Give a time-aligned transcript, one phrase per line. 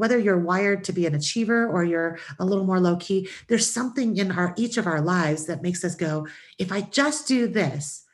[0.00, 3.68] whether you're wired to be an achiever or you're a little more low key, there's
[3.68, 6.26] something in our each of our lives that makes us go,
[6.58, 8.04] if I just do this,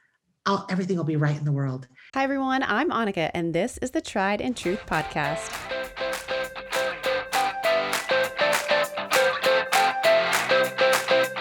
[0.45, 1.89] I'll, everything will be right in the world.
[2.15, 2.63] Hi, everyone.
[2.63, 5.76] I'm Annika, and this is the Tried and Truth Podcast.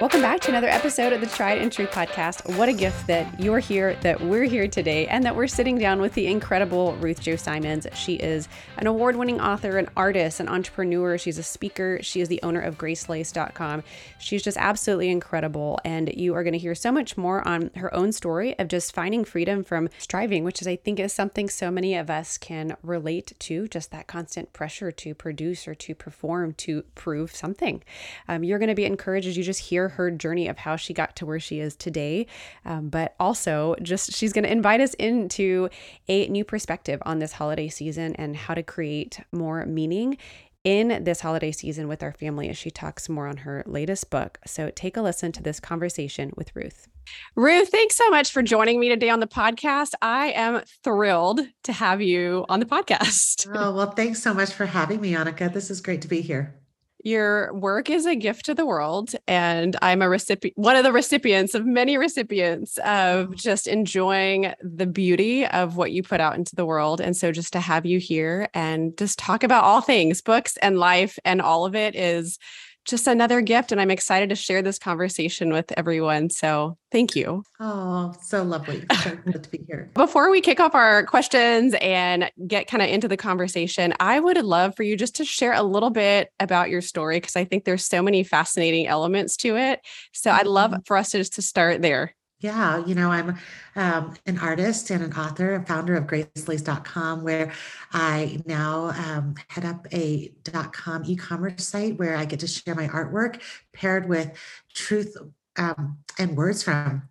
[0.02, 2.58] Welcome back to another episode of the Tried and True podcast.
[2.58, 6.02] What a gift that you're here, that we're here today, and that we're sitting down
[6.02, 7.88] with the incredible Ruth Chou Simons.
[7.94, 11.18] She is an award winning author, an artist, an entrepreneur.
[11.18, 12.00] She's a speaker.
[12.02, 13.84] She is the owner of gracelaced.com.
[14.20, 15.80] She's just absolutely incredible.
[15.86, 18.94] And you are going to hear so much more on her own story of just
[18.94, 22.76] finding freedom from striving, which is, I think, is something so many of us can
[22.84, 27.82] relate to just that constant pressure to produce or to perform, to prove something.
[28.28, 30.94] Um, you're going to be encouraged as you just hear her journey of how she
[30.94, 32.28] got to where she is today.
[32.64, 35.70] Um, but also, just she's going to invite us into
[36.08, 40.18] a new perspective on this holiday season and how to create more meaning
[40.66, 44.40] in this holiday season with our family as she talks more on her latest book.
[44.46, 46.88] So take a listen to this conversation with Ruth.
[47.36, 49.92] Ruth, thanks so much for joining me today on the podcast.
[50.02, 53.48] I am thrilled to have you on the podcast.
[53.54, 55.54] Oh, well, thanks so much for having me, Annika.
[55.54, 56.60] This is great to be here.
[57.06, 60.92] Your work is a gift to the world, and I'm a recipient, one of the
[60.92, 63.36] recipients of many recipients of mm.
[63.36, 67.00] just enjoying the beauty of what you put out into the world.
[67.00, 70.80] And so, just to have you here and just talk about all things books and
[70.80, 72.40] life and all of it is
[72.86, 73.72] just another gift.
[73.72, 76.30] And I'm excited to share this conversation with everyone.
[76.30, 77.44] So thank you.
[77.60, 78.84] Oh, so lovely.
[79.06, 79.92] So good to be here.
[79.94, 84.38] Before we kick off our questions and get kind of into the conversation, I would
[84.44, 87.66] love for you just to share a little bit about your story because I think
[87.66, 89.82] there's so many fascinating elements to it.
[90.12, 90.82] So I'd love mm-hmm.
[90.86, 92.16] for us to just to start there.
[92.46, 93.38] Yeah, you know, I'm
[93.76, 97.52] um, an artist and an author, a founder of gracelaced.com, where
[97.92, 100.32] I now um, head up a
[100.72, 103.42] .com e-commerce site where I get to share my artwork
[103.74, 104.32] paired with
[104.76, 105.18] truth
[105.58, 107.10] um, and words from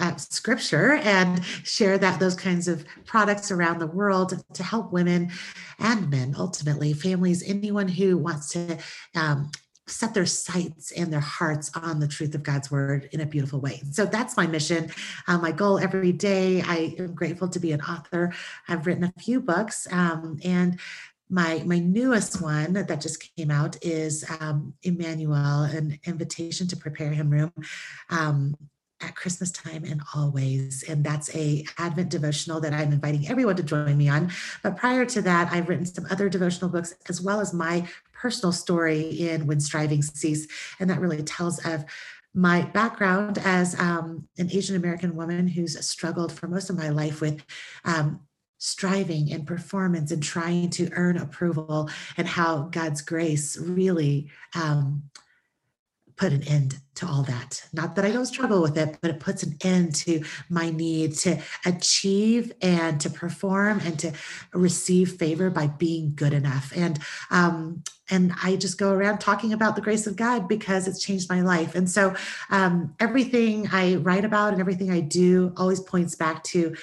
[0.00, 5.32] uh, scripture and share that those kinds of products around the world to help women
[5.80, 8.78] and men ultimately families anyone who wants to
[9.16, 9.50] um,
[9.86, 13.60] set their sights and their hearts on the truth of God's word in a beautiful
[13.60, 13.82] way.
[13.92, 14.90] So that's my mission.
[15.28, 16.62] Uh, my goal every day.
[16.62, 18.32] I am grateful to be an author.
[18.68, 20.78] I've written a few books um, and
[21.28, 27.10] my my newest one that just came out is um, Emmanuel, an invitation to prepare
[27.10, 27.52] him room.
[28.10, 28.56] Um,
[29.02, 30.82] at Christmas time and always.
[30.88, 34.30] And that's a Advent devotional that I'm inviting everyone to join me on.
[34.62, 37.86] But prior to that, I've written some other devotional books as well as my
[38.20, 40.46] personal story in When Strivings Cease.
[40.80, 41.84] And that really tells of
[42.34, 47.20] my background as um, an Asian American woman who's struggled for most of my life
[47.20, 47.42] with
[47.84, 48.20] um,
[48.58, 55.02] striving and performance and trying to earn approval, and how God's grace really um,
[56.16, 57.62] put an end to all that.
[57.72, 61.14] Not that I don't struggle with it, but it puts an end to my need
[61.18, 64.12] to achieve and to perform and to
[64.54, 66.72] receive favor by being good enough.
[66.74, 66.98] And
[67.30, 71.28] um, and I just go around talking about the grace of God because it's changed
[71.28, 71.74] my life.
[71.74, 72.14] And so
[72.50, 76.76] um, everything I write about and everything I do always points back to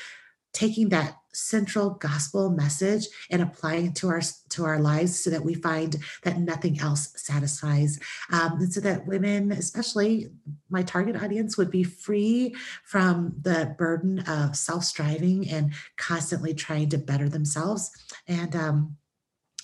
[0.54, 5.44] taking that central gospel message and applying it to our to our lives so that
[5.44, 8.00] we find that nothing else satisfies
[8.32, 10.30] um, and so that women especially
[10.70, 12.56] my target audience would be free
[12.86, 17.92] from the burden of self-striving and constantly trying to better themselves
[18.28, 18.96] and um,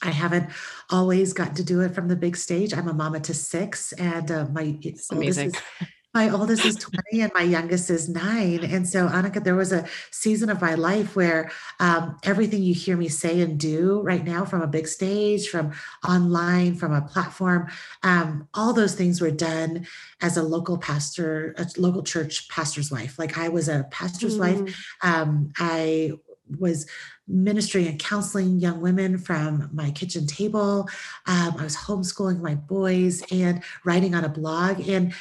[0.01, 0.49] I haven't
[0.89, 2.73] always gotten to do it from the big stage.
[2.73, 5.49] I'm a mama to six, and uh, my it's amazing.
[5.49, 5.55] Is,
[6.13, 8.63] my oldest is 20 and my youngest is nine.
[8.63, 12.97] And so, Annika, there was a season of my life where um, everything you hear
[12.97, 15.71] me say and do right now from a big stage, from
[16.07, 17.67] online, from a platform,
[18.01, 19.85] um, all those things were done
[20.21, 23.19] as a local pastor, a local church pastor's wife.
[23.19, 24.65] Like I was a pastor's mm.
[24.65, 24.95] wife.
[25.03, 26.13] Um, I
[26.57, 26.87] was
[27.27, 30.89] ministering and counseling young women from my kitchen table.
[31.27, 34.87] Um, I was homeschooling my boys and writing on a blog.
[34.89, 35.13] And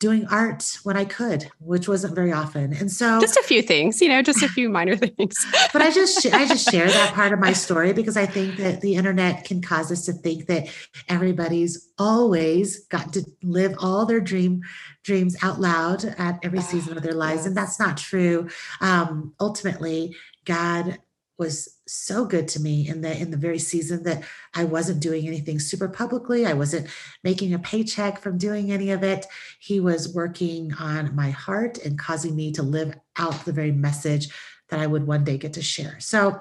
[0.00, 2.72] doing art when I could, which wasn't very often.
[2.72, 5.34] And so just a few things, you know, just a few minor things.
[5.72, 8.80] but I just I just share that part of my story because I think that
[8.80, 10.68] the internet can cause us to think that
[11.08, 14.62] everybody's always got to live all their dream
[15.02, 17.46] dreams out loud at every season of their lives.
[17.46, 18.48] And that's not true.
[18.80, 20.14] Um, ultimately,
[20.44, 20.98] God
[21.38, 24.22] was so good to me in the in the very season that
[24.54, 26.46] I wasn't doing anything super publicly.
[26.46, 26.88] I wasn't
[27.24, 29.26] making a paycheck from doing any of it.
[29.58, 34.28] He was working on my heart and causing me to live out the very message
[34.68, 35.98] that I would one day get to share.
[36.00, 36.40] So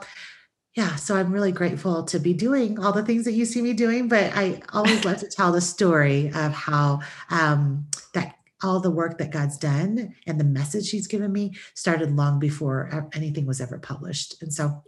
[0.75, 3.73] yeah, so I'm really grateful to be doing all the things that you see me
[3.73, 6.99] doing, but I always love to tell the story of how
[7.31, 12.15] um, that all the work that God's done and the message He's given me started
[12.15, 14.41] long before anything was ever published.
[14.41, 14.83] And so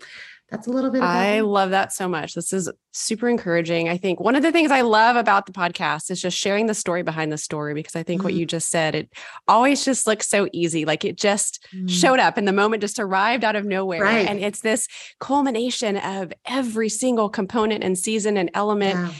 [0.51, 2.33] that's a little bit I love that so much.
[2.33, 3.87] This is super encouraging.
[3.87, 6.73] I think one of the things I love about the podcast is just sharing the
[6.73, 8.25] story behind the story because I think mm-hmm.
[8.25, 9.09] what you just said, it
[9.47, 10.85] always just looks so easy.
[10.85, 11.87] Like it just mm-hmm.
[11.87, 14.01] showed up and the moment just arrived out of nowhere.
[14.01, 14.27] Right.
[14.27, 14.87] And it's this
[15.19, 18.95] culmination of every single component and season and element.
[18.95, 19.11] Yeah.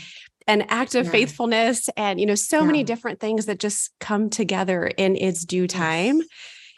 [0.48, 1.12] And act of yeah.
[1.12, 2.66] faithfulness, and you know, so yeah.
[2.66, 6.24] many different things that just come together in its due time.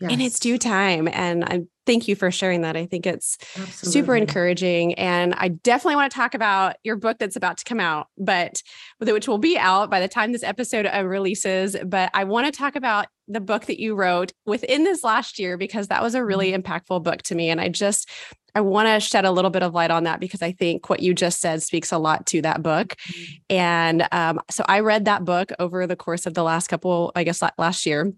[0.01, 1.07] Yes in its due time.
[1.07, 2.77] And I thank you for sharing that.
[2.77, 3.91] I think it's Absolutely.
[3.91, 4.93] super encouraging.
[4.95, 8.61] And I definitely want to talk about your book that's about to come out, but
[8.99, 11.75] which will be out by the time this episode uh, releases.
[11.85, 15.57] But I want to talk about the book that you wrote within this last year
[15.57, 16.61] because that was a really mm-hmm.
[16.61, 17.49] impactful book to me.
[17.49, 18.09] And I just,
[18.53, 21.01] I want to shed a little bit of light on that because I think what
[21.01, 22.89] you just said speaks a lot to that book.
[22.89, 23.33] Mm-hmm.
[23.49, 27.23] And um, so I read that book over the course of the last couple, I
[27.23, 28.11] guess, last year.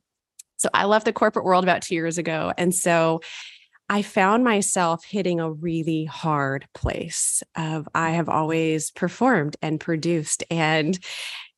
[0.57, 2.53] So I left the corporate world about two years ago.
[2.57, 3.21] And so
[3.89, 10.43] I found myself hitting a really hard place of I have always performed and produced.
[10.49, 10.97] And,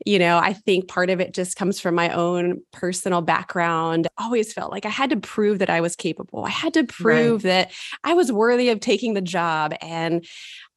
[0.05, 4.07] you know, I think part of it just comes from my own personal background.
[4.17, 6.43] Always felt like I had to prove that I was capable.
[6.43, 7.49] I had to prove right.
[7.49, 7.71] that
[8.03, 9.73] I was worthy of taking the job.
[9.81, 10.25] And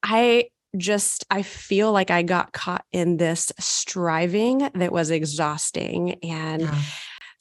[0.02, 6.62] I just I feel like I got caught in this striving that was exhausting and
[6.62, 6.82] yeah.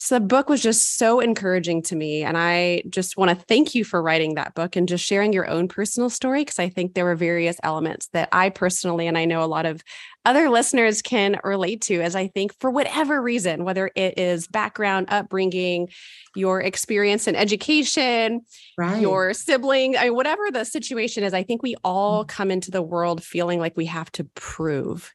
[0.00, 2.22] So the book was just so encouraging to me.
[2.22, 5.50] And I just want to thank you for writing that book and just sharing your
[5.50, 9.24] own personal story, because I think there were various elements that I personally, and I
[9.24, 9.82] know a lot of
[10.24, 15.06] other listeners can relate to, as I think for whatever reason, whether it is background,
[15.08, 15.88] upbringing,
[16.36, 18.42] your experience in education,
[18.76, 19.00] right.
[19.00, 22.28] your sibling, I mean, whatever the situation is, I think we all mm.
[22.28, 25.12] come into the world feeling like we have to prove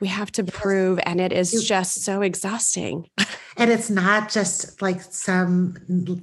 [0.00, 3.08] we have to prove and it is just so exhausting
[3.56, 5.76] and it's not just like some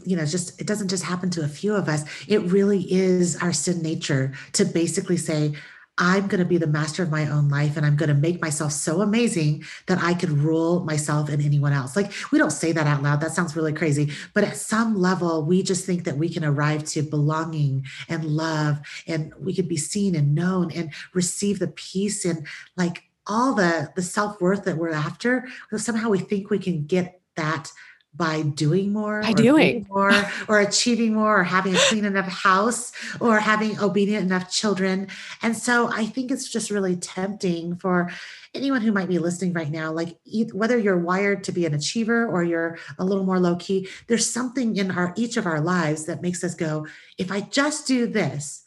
[0.06, 3.36] you know just it doesn't just happen to a few of us it really is
[3.42, 5.54] our sin nature to basically say
[5.98, 8.42] I'm going to be the master of my own life and I'm going to make
[8.42, 11.96] myself so amazing that I could rule myself and anyone else.
[11.96, 13.22] Like, we don't say that out loud.
[13.22, 14.12] That sounds really crazy.
[14.34, 18.80] But at some level, we just think that we can arrive to belonging and love
[19.08, 22.46] and we could be seen and known and receive the peace and
[22.76, 27.72] like all the the self-worth that we're after somehow we think we can get that
[28.16, 29.86] by doing more by doing.
[29.90, 30.12] more
[30.48, 35.08] or achieving more or having a clean enough house or having obedient enough children.
[35.42, 38.10] And so i think it's just really tempting for
[38.54, 40.18] anyone who might be listening right now like
[40.54, 44.30] whether you're wired to be an achiever or you're a little more low key there's
[44.30, 46.88] something in our each of our lives that makes us go
[47.18, 48.64] if i just do this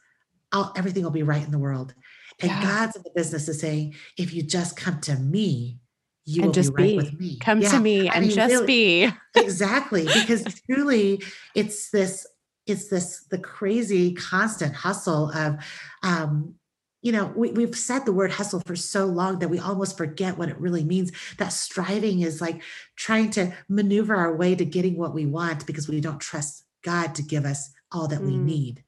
[0.53, 1.95] I'll, everything will be right in the world
[2.41, 2.63] and yeah.
[2.63, 5.79] God's in the business of saying, if you just come to me,
[6.25, 7.39] you and will just be, right with me.
[7.39, 7.71] Come yeah.
[7.71, 9.13] to me I and mean, just really, be.
[9.37, 10.05] exactly.
[10.07, 11.23] Because truly
[11.55, 12.27] it's this,
[12.67, 15.57] it's this the crazy constant hustle of
[16.03, 16.55] um,
[17.01, 20.37] you know, we, we've said the word hustle for so long that we almost forget
[20.37, 21.13] what it really means.
[21.39, 22.63] That striving is like
[22.97, 27.15] trying to maneuver our way to getting what we want because we don't trust God
[27.15, 28.27] to give us all that mm.
[28.27, 28.83] we need.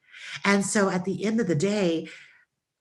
[0.45, 2.09] And so at the end of the day,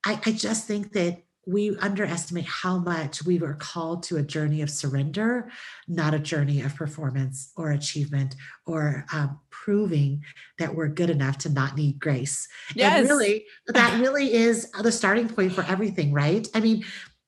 [0.05, 4.61] I, I just think that we underestimate how much we were called to a journey
[4.61, 5.49] of surrender,
[5.87, 8.35] not a journey of performance or achievement
[8.67, 10.23] or um, proving
[10.59, 12.47] that we're good enough to not need grace.
[12.75, 12.99] Yes.
[12.99, 16.47] And really, that really is the starting point for everything, right?
[16.53, 16.85] I mean,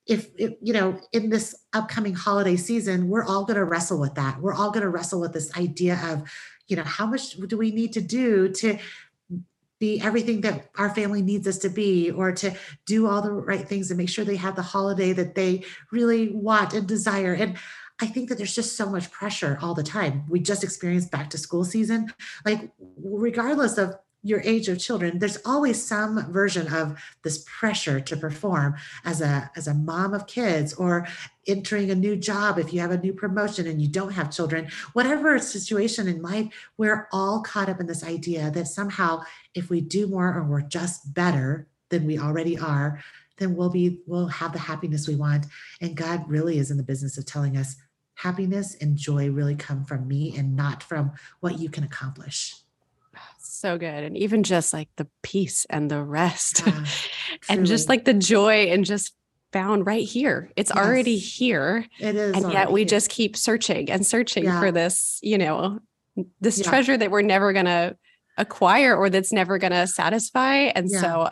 [0.07, 4.15] if, if, you know in this upcoming holiday season we're all going to wrestle with
[4.15, 6.23] that we're all going to wrestle with this idea of
[6.67, 8.79] you know how much do we need to do to
[9.81, 13.67] be everything that our family needs us to be or to do all the right
[13.67, 17.57] things and make sure they have the holiday that they really want and desire and
[18.03, 20.23] I think that there's just so much pressure all the time.
[20.27, 22.11] We just experienced back to school season.
[22.43, 28.15] Like, regardless of your age of children there's always some version of this pressure to
[28.15, 31.07] perform as a as a mom of kids or
[31.47, 34.69] entering a new job if you have a new promotion and you don't have children.
[34.93, 36.47] Whatever situation in life
[36.77, 39.23] we're all caught up in this idea that somehow
[39.55, 43.01] if we do more or we're just better than we already are
[43.37, 45.47] then we'll be we'll have the happiness we want.
[45.81, 47.75] And god really is in the business of telling us
[48.13, 52.55] happiness and joy really come from me and not from what you can accomplish
[53.61, 54.03] so good.
[54.03, 56.85] And even just like the peace and the rest yeah,
[57.49, 59.13] and just like the joy and just
[59.53, 60.49] found right here.
[60.55, 60.85] It's yes.
[60.85, 61.85] already here.
[61.99, 62.35] It is.
[62.35, 62.87] And yet we here.
[62.87, 64.59] just keep searching and searching yeah.
[64.59, 65.79] for this, you know,
[66.39, 66.65] this yeah.
[66.65, 67.95] treasure that we're never going to
[68.37, 70.55] acquire or that's never going to satisfy.
[70.55, 71.29] And so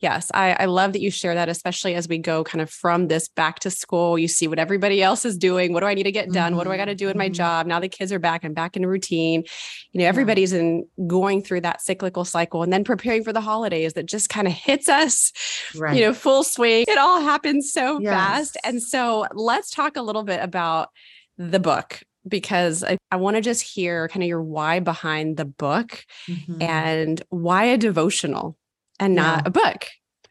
[0.00, 3.08] Yes, I, I love that you share that, especially as we go kind of from
[3.08, 4.18] this back to school.
[4.18, 5.74] You see what everybody else is doing.
[5.74, 6.50] What do I need to get done?
[6.52, 6.56] Mm-hmm.
[6.56, 7.34] What do I got to do in my mm-hmm.
[7.34, 7.66] job?
[7.66, 9.44] Now the kids are back and back in routine.
[9.92, 10.60] You know, everybody's yeah.
[10.60, 14.46] in going through that cyclical cycle and then preparing for the holidays that just kind
[14.46, 15.32] of hits us,
[15.76, 15.94] right.
[15.94, 16.86] you know, full swing.
[16.88, 18.12] It all happens so yes.
[18.12, 18.56] fast.
[18.64, 20.88] And so let's talk a little bit about
[21.36, 25.44] the book because I, I want to just hear kind of your why behind the
[25.44, 26.62] book mm-hmm.
[26.62, 28.56] and why a devotional
[29.00, 29.42] and not yeah.
[29.46, 29.86] a book.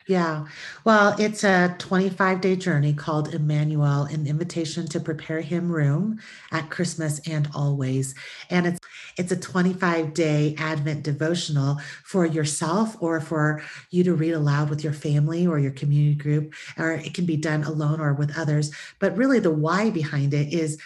[0.08, 0.48] Yeah.
[0.86, 6.20] Well, it's a 25 day journey called Emmanuel, an invitation to prepare him room
[6.52, 8.16] at Christmas and always.
[8.50, 8.80] And it's
[9.18, 13.62] it's a 25 day Advent devotional for yourself or for
[13.92, 17.38] you to read aloud with your family or your community group, or it can be
[17.38, 18.72] done alone or with others.
[18.98, 20.80] But really the why behind it is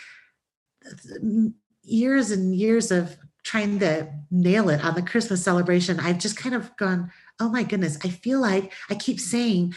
[1.24, 6.00] mm, years and years of trying to nail it on the Christmas celebration.
[6.00, 9.75] I've just kind of gone, oh my goodness, I feel like I keep saying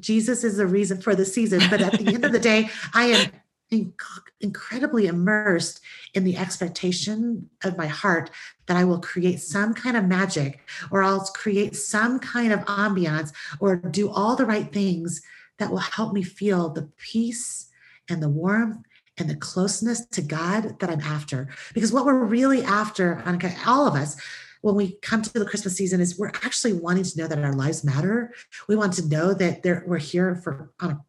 [0.00, 3.04] Jesus is the reason for the season, but at the end of the day, I
[3.04, 3.30] am
[3.72, 3.92] inc-
[4.40, 5.80] incredibly immersed
[6.14, 8.30] in the expectation of my heart
[8.66, 13.32] that I will create some kind of magic or I'll create some kind of ambiance
[13.60, 15.22] or do all the right things
[15.58, 17.68] that will help me feel the peace
[18.08, 18.78] and the warmth
[19.18, 21.48] and the closeness to God that I'm after.
[21.74, 23.22] Because what we're really after,
[23.66, 24.16] all of us,
[24.62, 27.54] when we come to the Christmas season is we're actually wanting to know that our
[27.54, 28.34] lives matter.
[28.68, 31.00] We want to know that we're here for on a,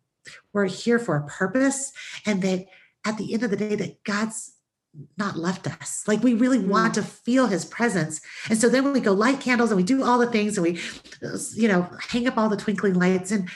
[0.54, 1.92] we're here for a purpose,
[2.26, 2.66] and that
[3.06, 4.54] at the end of the day, that God's
[5.18, 6.04] not left us.
[6.08, 6.96] Like we really want mm.
[6.96, 10.20] to feel His presence, and so then we go light candles and we do all
[10.20, 10.80] the things, and we,
[11.56, 13.50] you know, hang up all the twinkling lights and.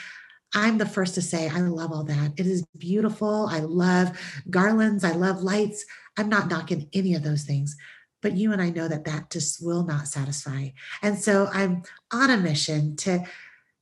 [0.56, 2.34] I'm the first to say, I love all that.
[2.38, 3.48] It is beautiful.
[3.50, 4.16] I love
[4.52, 5.04] garlands.
[5.04, 5.84] I love lights.
[6.16, 7.76] I'm not knocking any of those things
[8.24, 10.70] but you and I know that that just will not satisfy.
[11.04, 13.24] And so I'm on a mission to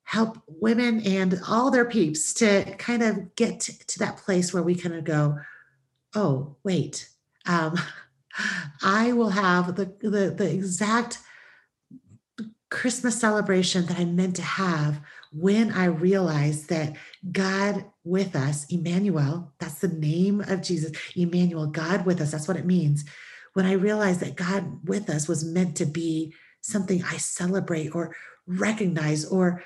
[0.03, 4.75] help women and all their peeps to kind of get to that place where we
[4.75, 5.37] kind of go,
[6.15, 7.07] oh, wait,
[7.45, 7.79] um,
[8.81, 11.19] I will have the, the, the exact
[12.69, 15.01] Christmas celebration that I meant to have
[15.33, 16.95] when I realized that
[17.31, 22.57] God with us, Emmanuel, that's the name of Jesus, Emmanuel, God with us, that's what
[22.57, 23.05] it means
[23.53, 28.15] when I realized that God with us was meant to be something I celebrate or
[28.47, 29.63] recognize or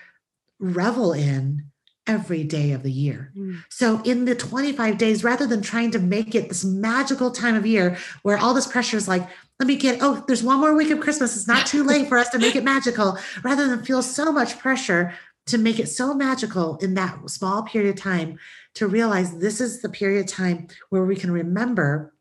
[0.60, 1.66] revel in
[2.08, 3.32] every day of the year.
[3.36, 3.64] Mm.
[3.70, 7.66] So in the 25 days, rather than trying to make it this magical time of
[7.66, 9.28] year where all this pressure is like,
[9.60, 11.36] let me get, oh, there's one more week of Christmas.
[11.36, 14.60] It's not too late for us to make it magical, rather than feel so much
[14.60, 15.14] pressure
[15.48, 18.38] to make it so magical in that small period of time
[18.74, 22.14] to realize this is the period of time where we can remember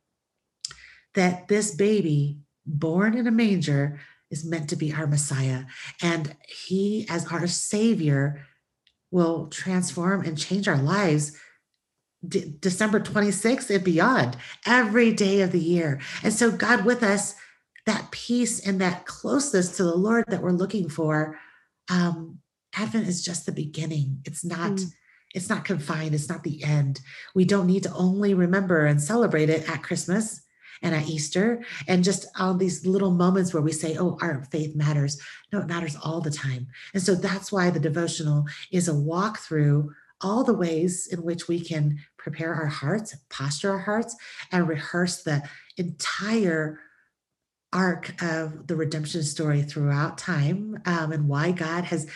[1.15, 5.65] that this baby born in a manger is meant to be our Messiah.
[6.03, 8.47] And he, as our Savior,
[9.11, 11.37] will transform and change our lives
[12.27, 16.01] De- December 26th and beyond, every day of the year.
[16.23, 17.35] And so, God with us,
[17.87, 21.39] that peace and that closeness to the Lord that we're looking for,
[21.91, 22.39] um,
[22.75, 24.21] Advent is just the beginning.
[24.25, 24.73] It's not.
[24.73, 24.93] Mm.
[25.35, 26.15] It's not confined.
[26.15, 27.01] It's not the end.
[27.35, 30.44] We don't need to only remember and celebrate it at Christmas
[30.85, 34.77] and at Easter, and just all these little moments where we say, oh, our faith
[34.77, 35.21] matters.
[35.53, 36.69] No, it matters all the time.
[36.93, 41.49] And so that's why the devotional is a walk through all the ways in which
[41.49, 44.15] we can prepare our hearts, posture our hearts,
[44.53, 45.43] and rehearse the
[45.77, 46.79] entire
[47.73, 52.07] arc of the redemption story throughout time um, and why God has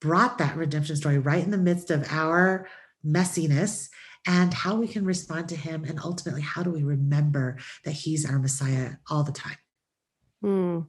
[0.00, 2.66] brought that redemption story right in the midst of our
[3.06, 3.90] messiness
[4.26, 8.28] and how we can respond to him and ultimately how do we remember that he's
[8.28, 9.56] our messiah all the time
[10.44, 10.86] mm,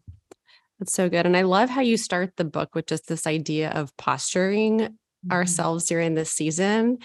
[0.80, 3.70] that's so good and i love how you start the book with just this idea
[3.72, 5.32] of posturing mm-hmm.
[5.32, 6.98] ourselves during this season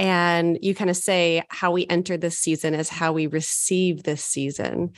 [0.00, 4.24] and you kind of say how we enter this season is how we receive this
[4.24, 4.92] season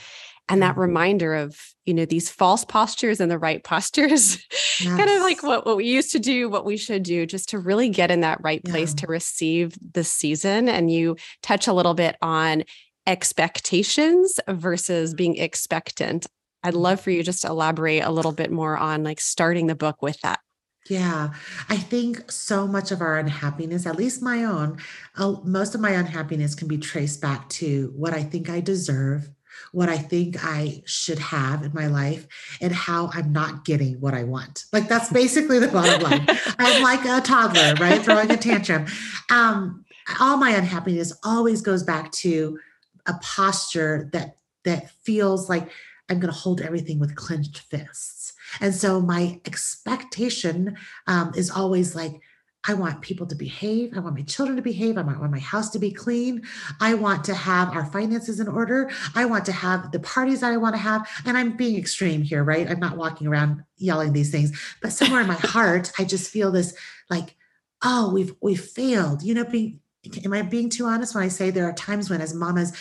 [0.50, 0.80] and that mm-hmm.
[0.80, 4.36] reminder of you know these false postures and the right postures
[4.80, 4.84] yes.
[4.96, 7.58] kind of like what, what we used to do what we should do just to
[7.58, 8.96] really get in that right place yeah.
[8.96, 12.64] to receive the season and you touch a little bit on
[13.06, 16.26] expectations versus being expectant
[16.64, 17.04] i'd love mm-hmm.
[17.04, 20.20] for you just to elaborate a little bit more on like starting the book with
[20.20, 20.40] that
[20.88, 21.34] yeah,
[21.68, 24.78] I think so much of our unhappiness, at least my own,
[25.16, 29.28] uh, most of my unhappiness can be traced back to what I think I deserve,
[29.72, 32.26] what I think I should have in my life
[32.60, 34.64] and how I'm not getting what I want.
[34.72, 36.26] Like that's basically the bottom line.
[36.58, 38.02] I'm like a toddler, right?
[38.02, 38.86] Throwing a tantrum.
[39.30, 39.84] Um,
[40.20, 42.58] all my unhappiness always goes back to
[43.06, 45.70] a posture that that feels like
[46.08, 48.32] I'm going to hold everything with clenched fists.
[48.60, 52.20] And so my expectation um, is always like,
[52.66, 53.96] I want people to behave.
[53.96, 54.98] I want my children to behave.
[54.98, 56.42] I want my house to be clean.
[56.78, 58.90] I want to have our finances in order.
[59.14, 61.08] I want to have the parties that I want to have.
[61.24, 62.70] And I'm being extreme here, right?
[62.70, 66.50] I'm not walking around yelling these things, but somewhere in my heart, I just feel
[66.50, 66.74] this
[67.08, 67.34] like,
[67.82, 69.22] oh, we've we've failed.
[69.22, 69.80] You know, being
[70.24, 72.76] am I being too honest when I say there are times when as mamas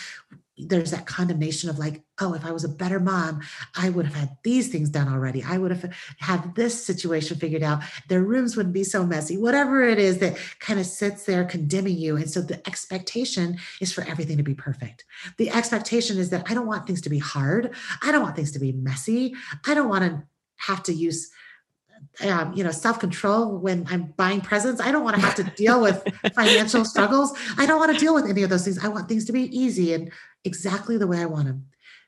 [0.66, 3.40] there's that condemnation of like, oh, if I was a better mom,
[3.76, 5.42] I would have had these things done already.
[5.42, 7.82] I would have had this situation figured out.
[8.08, 9.36] Their rooms wouldn't be so messy.
[9.36, 12.16] Whatever it is that kind of sits there condemning you.
[12.16, 15.04] And so the expectation is for everything to be perfect.
[15.36, 17.74] The expectation is that I don't want things to be hard.
[18.02, 19.34] I don't want things to be messy.
[19.66, 20.22] I don't want to
[20.56, 21.30] have to use
[22.22, 25.80] um, you know self-control when i'm buying presents i don't want to have to deal
[25.80, 26.02] with
[26.34, 29.24] financial struggles i don't want to deal with any of those things i want things
[29.24, 30.10] to be easy and
[30.44, 31.66] exactly the way I want them.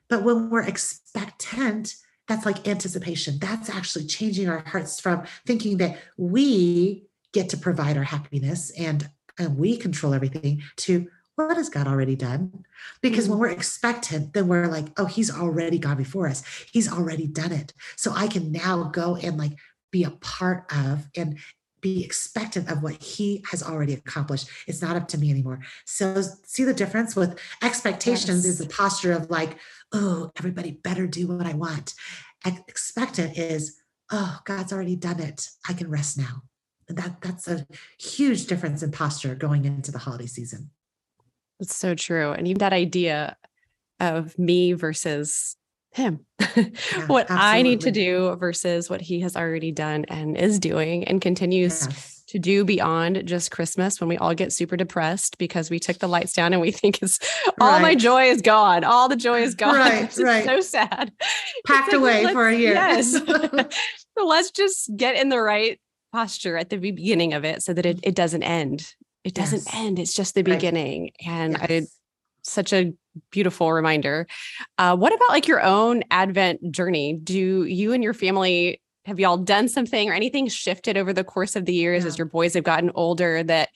[0.08, 1.94] But when we're expectant,
[2.28, 3.38] that's like anticipation.
[3.38, 9.08] That's actually changing our hearts from thinking that we get to provide our happiness and,
[9.38, 12.64] and we control everything to what has God already done?
[13.00, 13.40] Because when mm.
[13.42, 16.42] we're expectant, then we're like, oh, he's already gone before us.
[16.70, 17.72] He's already done it.
[17.96, 19.52] So I can now go and like
[19.90, 21.38] be a part of and
[21.82, 24.48] be expectant of what he has already accomplished.
[24.66, 25.60] It's not up to me anymore.
[25.84, 28.54] So see the difference with expectations yes.
[28.54, 29.58] is the posture of like,
[29.92, 31.94] oh, everybody better do what I want.
[32.46, 35.48] Expectant is, oh, God's already done it.
[35.68, 36.42] I can rest now.
[36.88, 37.66] That that's a
[37.98, 40.70] huge difference in posture going into the holiday season.
[41.58, 42.32] That's so true.
[42.32, 43.36] And even that idea
[44.00, 45.56] of me versus
[45.92, 46.24] him
[46.56, 46.64] yeah,
[47.06, 47.36] what absolutely.
[47.36, 51.86] i need to do versus what he has already done and is doing and continues
[51.86, 52.22] yes.
[52.26, 56.08] to do beyond just christmas when we all get super depressed because we took the
[56.08, 57.18] lights down and we think it's
[57.60, 60.44] all my joy is gone all the joy is gone right, right.
[60.44, 61.12] so sad
[61.66, 65.78] packed away for a year yes so let's just get in the right
[66.12, 68.94] posture at the beginning of it so that it, it doesn't end
[69.24, 69.74] it doesn't yes.
[69.74, 71.28] end it's just the beginning right.
[71.28, 71.62] and yes.
[71.62, 71.86] i
[72.42, 72.92] such a
[73.30, 74.26] beautiful reminder.
[74.78, 77.14] Uh, what about like your own Advent journey?
[77.22, 81.56] Do you and your family have y'all done something or anything shifted over the course
[81.56, 82.08] of the years yeah.
[82.08, 83.68] as your boys have gotten older that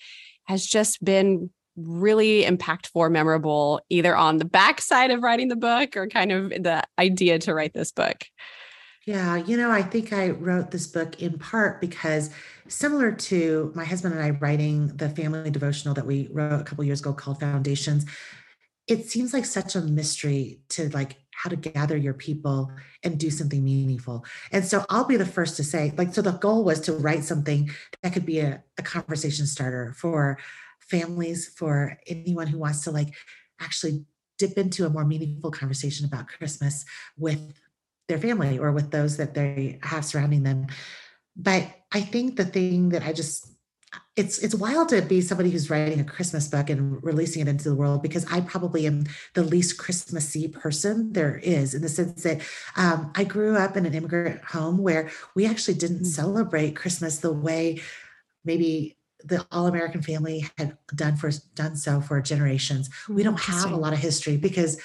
[0.45, 5.97] has just been really impactful or memorable, either on the backside of writing the book
[5.97, 8.25] or kind of the idea to write this book?
[9.05, 12.31] Yeah, you know, I think I wrote this book in part because
[12.67, 16.83] similar to my husband and I writing the family devotional that we wrote a couple
[16.83, 18.05] years ago called Foundations,
[18.87, 22.71] it seems like such a mystery to like how to gather your people
[23.03, 24.25] and do something meaningful.
[24.53, 27.25] And so I'll be the first to say, like, so the goal was to write
[27.25, 27.71] something
[28.03, 30.39] that could be a, a conversation starter for
[30.81, 33.15] families, for anyone who wants to like
[33.61, 34.05] actually
[34.39, 36.85] dip into a more meaningful conversation about Christmas
[37.19, 37.41] with
[38.09, 40.67] their family or with those that they have surrounding them.
[41.37, 43.56] But I think the thing that I just
[44.17, 47.69] it's it's wild to be somebody who's writing a Christmas book and releasing it into
[47.69, 49.05] the world because I probably am
[49.35, 52.41] the least Christmassy person there is in the sense that
[52.77, 56.07] um, I grew up in an immigrant home where we actually didn't mm.
[56.07, 57.83] celebrate Christmas the way
[58.45, 62.89] maybe the all American family had done for done so for generations.
[63.09, 64.81] We don't have a lot of history because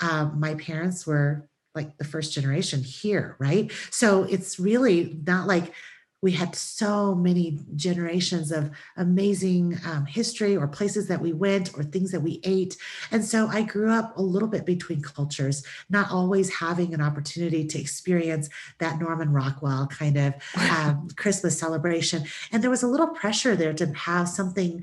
[0.00, 3.70] um, my parents were like the first generation here, right?
[3.90, 5.72] So it's really not like
[6.22, 11.82] we had so many generations of amazing um, history or places that we went or
[11.82, 12.76] things that we ate.
[13.10, 17.66] And so I grew up a little bit between cultures, not always having an opportunity
[17.66, 20.34] to experience that Norman Rockwell kind of
[20.70, 22.24] um, Christmas celebration.
[22.52, 24.82] And there was a little pressure there to have something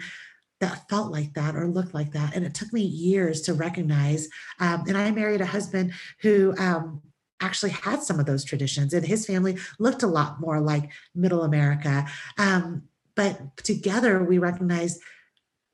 [0.59, 2.35] that felt like that or looked like that.
[2.35, 4.27] And it took me years to recognize.
[4.59, 7.01] Um, and I married a husband who um,
[7.41, 11.43] actually had some of those traditions and his family looked a lot more like middle
[11.43, 12.05] america.
[12.37, 12.83] Um,
[13.15, 14.99] but together we recognize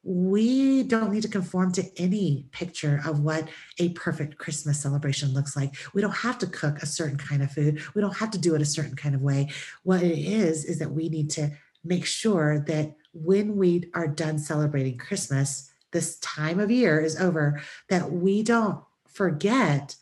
[0.06, 3.48] we don't need to conform to any picture of what
[3.80, 5.74] a perfect christmas celebration looks like.
[5.94, 7.82] We don't have to cook a certain kind of food.
[7.96, 9.50] We don't have to do it a certain kind of way.
[9.84, 11.52] What it is is that we need to
[11.86, 17.62] make sure that when we are done celebrating christmas this time of year is over
[17.90, 19.96] that we don't forget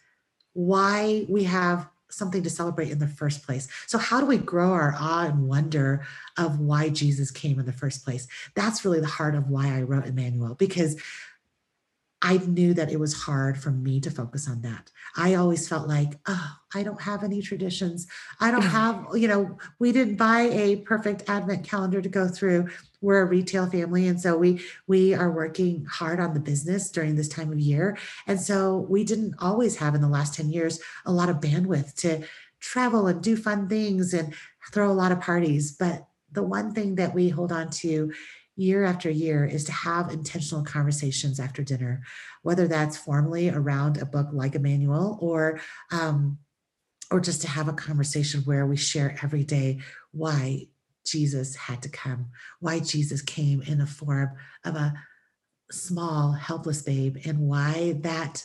[0.54, 3.68] why we have something to celebrate in the first place.
[3.88, 6.06] So, how do we grow our awe and wonder
[6.38, 8.28] of why Jesus came in the first place?
[8.56, 11.02] That's really the heart of why I wrote Emmanuel, because
[12.24, 14.92] I knew that it was hard for me to focus on that.
[15.18, 18.08] I always felt like, oh, I don't have any traditions.
[18.40, 22.70] I don't have, you know, we didn't buy a perfect advent calendar to go through.
[23.02, 27.16] We're a retail family and so we we are working hard on the business during
[27.16, 27.98] this time of year.
[28.28, 31.96] And so we didn't always have in the last 10 years a lot of bandwidth
[32.02, 32.24] to
[32.60, 34.36] travel and do fun things and
[34.72, 35.72] throw a lot of parties.
[35.72, 38.14] But the one thing that we hold on to
[38.56, 42.04] year after year is to have intentional conversations after dinner,
[42.44, 45.60] whether that's formally around a book like Emmanuel or
[45.92, 46.38] um,
[47.10, 49.80] or just to have a conversation where we share every day
[50.12, 50.66] why
[51.06, 52.28] Jesus had to come,
[52.60, 54.30] why Jesus came in the form
[54.64, 54.94] of a
[55.72, 58.44] small, helpless babe, and why that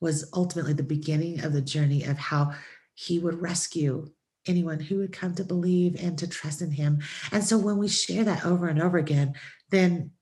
[0.00, 2.52] was ultimately the beginning of the journey of how
[2.94, 4.10] he would rescue
[4.46, 7.00] anyone who would come to believe and to trust in him.
[7.32, 9.34] And so when we share that over and over again,
[9.70, 10.12] then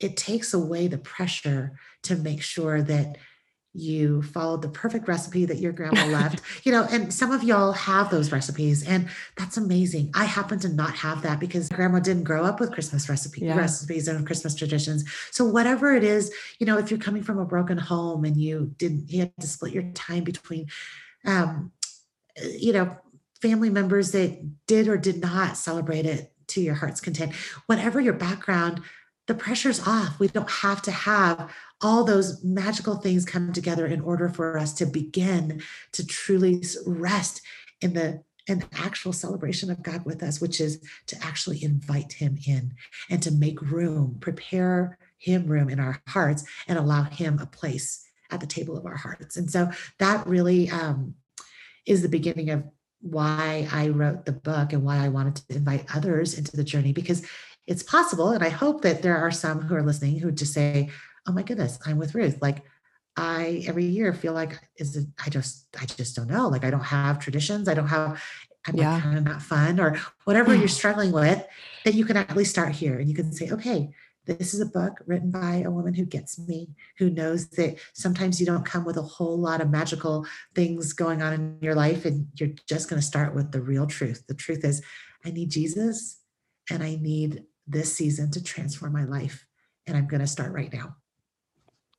[0.00, 3.16] it takes away the pressure to make sure that
[3.74, 7.72] you followed the perfect recipe that your grandma left you know and some of y'all
[7.72, 12.24] have those recipes and that's amazing i happen to not have that because grandma didn't
[12.24, 13.56] grow up with christmas recipe yeah.
[13.56, 17.46] recipes and christmas traditions so whatever it is you know if you're coming from a
[17.46, 20.66] broken home and you didn't you had to split your time between
[21.24, 21.72] um
[22.58, 22.94] you know
[23.42, 27.34] family members that did or did not celebrate it to your heart's content.
[27.66, 28.80] Whatever your background,
[29.26, 30.18] the pressure's off.
[30.18, 34.72] We don't have to have all those magical things come together in order for us
[34.74, 37.42] to begin to truly rest
[37.80, 42.38] in the an actual celebration of God with us, which is to actually invite Him
[42.44, 42.72] in
[43.08, 48.04] and to make room, prepare Him room in our hearts, and allow Him a place
[48.32, 49.36] at the table of our hearts.
[49.36, 51.14] And so that really um,
[51.86, 52.64] is the beginning of
[53.02, 56.92] why I wrote the book and why I wanted to invite others into the journey
[56.92, 57.26] because
[57.66, 58.30] it's possible.
[58.30, 60.90] And I hope that there are some who are listening who just say,
[61.26, 62.38] Oh my goodness, I'm with Ruth.
[62.40, 62.64] Like
[63.16, 66.48] I every year feel like is it I just I just don't know.
[66.48, 67.68] Like I don't have traditions.
[67.68, 68.22] I don't have
[68.66, 68.94] I'm yeah.
[68.94, 71.44] like kind of not fun or whatever you're struggling with,
[71.84, 73.90] that you can at least start here and you can say, okay,
[74.24, 78.38] this is a book written by a woman who gets me, who knows that sometimes
[78.38, 82.04] you don't come with a whole lot of magical things going on in your life,
[82.04, 84.24] and you're just going to start with the real truth.
[84.28, 84.82] The truth is,
[85.24, 86.20] I need Jesus
[86.70, 89.46] and I need this season to transform my life.
[89.86, 90.96] And I'm going to start right now.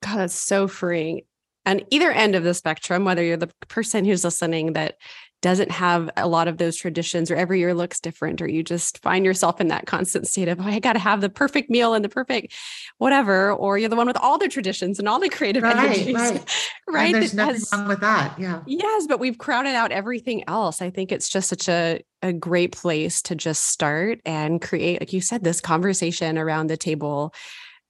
[0.02, 1.22] God, that's so freeing.
[1.66, 4.96] And either end of the spectrum, whether you're the person who's listening that
[5.44, 9.02] doesn't have a lot of those traditions or every year looks different or you just
[9.02, 11.92] find yourself in that constant state of oh, i got to have the perfect meal
[11.92, 12.54] and the perfect
[12.96, 16.14] whatever or you're the one with all the traditions and all the creative right, energies.
[16.14, 16.46] Right,
[16.88, 17.14] right?
[17.14, 18.62] And there's nothing has, wrong with that yeah.
[18.66, 20.80] Yes but we've crowded out everything else.
[20.80, 25.12] I think it's just such a a great place to just start and create like
[25.12, 27.34] you said this conversation around the table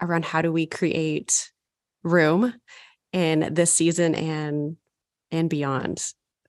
[0.03, 1.53] around how do we create
[2.03, 2.53] room
[3.13, 4.77] in this season and
[5.31, 6.05] and beyond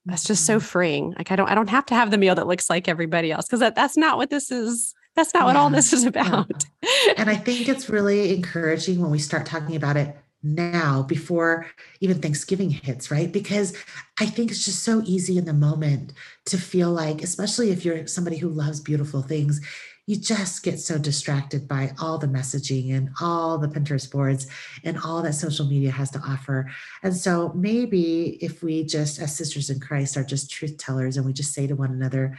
[0.05, 0.65] that's just so mm-hmm.
[0.65, 1.13] freeing.
[1.17, 3.45] Like I don't I don't have to have the meal that looks like everybody else
[3.45, 4.93] because that, that's not what this is.
[5.15, 5.45] That's not yeah.
[5.45, 6.65] what all this is about.
[6.83, 7.13] Yeah.
[7.17, 11.65] and I think it's really encouraging when we start talking about it now before
[12.01, 13.31] even Thanksgiving hits, right?
[13.31, 13.75] Because
[14.19, 16.13] I think it's just so easy in the moment
[16.45, 19.59] to feel like, especially if you're somebody who loves beautiful things,
[20.07, 24.45] you just get so distracted by all the messaging and all the Pinterest boards
[24.83, 26.69] and all that social media has to offer.
[27.01, 31.25] And so maybe if we just, as sisters in Christ, are just truth tellers and
[31.25, 32.37] we just say to one another,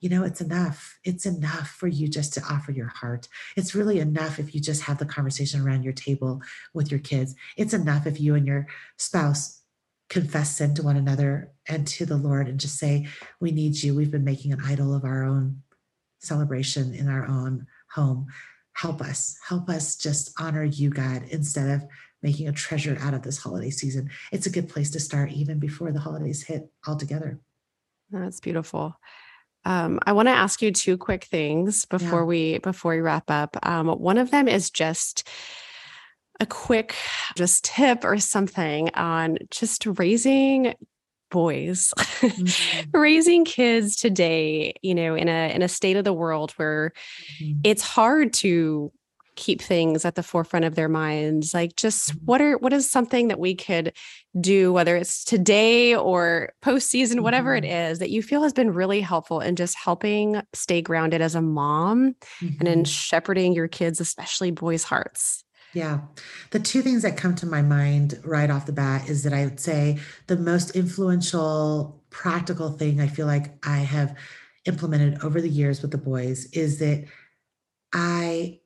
[0.00, 0.98] you know, it's enough.
[1.04, 3.28] It's enough for you just to offer your heart.
[3.56, 6.42] It's really enough if you just have the conversation around your table
[6.74, 7.34] with your kids.
[7.56, 8.66] It's enough if you and your
[8.98, 9.60] spouse
[10.10, 13.06] confess sin to one another and to the Lord and just say,
[13.40, 13.94] We need you.
[13.94, 15.62] We've been making an idol of our own
[16.22, 18.26] celebration in our own home.
[18.74, 21.86] Help us, help us just honor you, God, instead of
[22.22, 24.10] making a treasure out of this holiday season.
[24.30, 27.40] It's a good place to start even before the holidays hit altogether.
[28.10, 28.96] That's beautiful.
[29.64, 32.24] Um, I want to ask you two quick things before yeah.
[32.24, 33.56] we before we wrap up.
[33.62, 35.28] Um, one of them is just
[36.40, 36.96] a quick
[37.36, 40.74] just tip or something on just raising
[41.32, 42.98] boys mm-hmm.
[43.00, 46.92] raising kids today you know in a in a state of the world where
[47.40, 47.58] mm-hmm.
[47.64, 48.92] it's hard to
[49.34, 52.24] keep things at the forefront of their minds like just mm-hmm.
[52.26, 53.94] what are what is something that we could
[54.38, 57.22] do whether it's today or postseason mm-hmm.
[57.22, 57.98] whatever it mm-hmm.
[57.98, 62.14] that you feel has been really helpful in just helping stay grounded as a mom
[62.40, 62.84] and in mm-hmm.
[62.84, 66.00] shepherding your kids especially boys hearts yeah.
[66.50, 69.44] The two things that come to my mind right off the bat is that I
[69.44, 74.16] would say the most influential practical thing I feel like I have
[74.66, 77.04] implemented over the years with the boys is that
[77.92, 78.60] I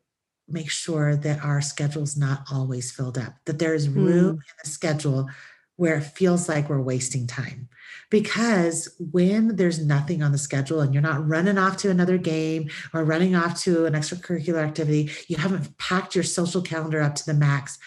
[0.49, 4.39] make sure that our schedule's not always filled up, that there is room mm.
[4.39, 5.29] in the schedule
[5.77, 7.69] where it feels like we're wasting time.
[8.11, 12.71] Because when there's nothing on the schedule and you're not running off to another game
[12.95, 17.27] or running off to an extracurricular activity, you haven't packed your social calendar up to
[17.27, 17.79] the max,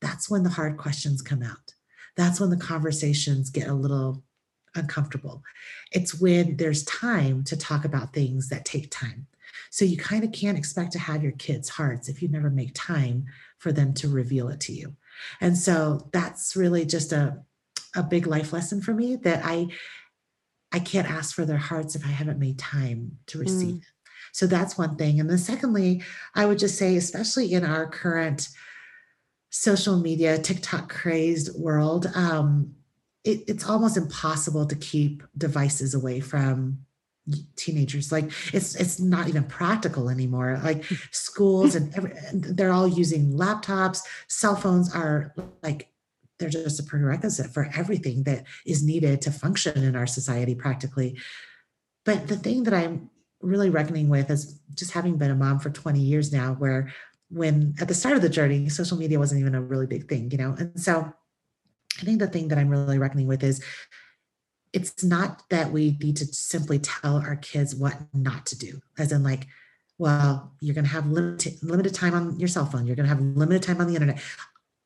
[0.00, 1.74] that's when the hard questions come out.
[2.16, 4.22] That's when the conversations get a little
[4.74, 5.42] uncomfortable.
[5.92, 9.26] It's when there's time to talk about things that take time.
[9.70, 12.72] So you kind of can't expect to have your kids' hearts if you never make
[12.74, 13.26] time
[13.58, 14.96] for them to reveal it to you.
[15.40, 17.38] And so that's really just a,
[17.94, 19.68] a big life lesson for me that I
[20.72, 23.76] I can't ask for their hearts if I haven't made time to receive.
[23.76, 23.82] Mm.
[24.32, 25.20] So that's one thing.
[25.20, 26.02] And then secondly,
[26.34, 28.48] I would just say, especially in our current
[29.50, 32.74] social media, TikTok crazed world, um,
[33.24, 36.85] it, it's almost impossible to keep devices away from
[37.56, 40.60] teenagers like it's it's not even practical anymore.
[40.62, 44.00] Like schools and every, they're all using laptops.
[44.28, 45.88] Cell phones are like
[46.38, 51.16] they're just a prerequisite for everything that is needed to function in our society practically.
[52.04, 53.10] But the thing that i'm
[53.42, 56.92] really reckoning with is just having been a mom for 20 years now where
[57.28, 60.30] when at the start of the journey social media wasn't even a really big thing
[60.30, 60.54] you know?
[60.58, 61.12] And so
[62.00, 63.62] i think the thing that i'm really reckoning with is
[64.76, 69.10] it's not that we need to simply tell our kids what not to do, as
[69.10, 69.46] in, like,
[69.96, 73.14] well, you're going to have limited, limited time on your cell phone, you're going to
[73.14, 74.20] have limited time on the internet.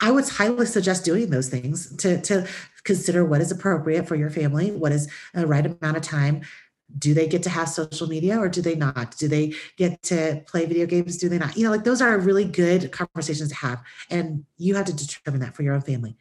[0.00, 2.46] I would highly suggest doing those things to, to
[2.84, 6.42] consider what is appropriate for your family, what is a right amount of time.
[6.96, 9.16] Do they get to have social media or do they not?
[9.18, 11.16] Do they get to play video games?
[11.16, 11.56] Do they not?
[11.56, 13.82] You know, like those are really good conversations to have.
[14.08, 16.16] And you have to determine that for your own family